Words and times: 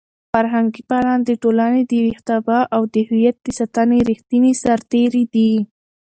فرهنګي 0.33 0.81
فعالان 0.87 1.19
د 1.25 1.31
ټولنې 1.43 1.81
د 1.85 1.91
ویښتابه 2.05 2.59
او 2.75 2.81
د 2.93 2.95
هویت 3.07 3.35
د 3.41 3.47
ساتنې 3.59 3.97
ریښتیني 4.09 4.53
سرتېري 4.63 5.23
دي. 5.33 5.51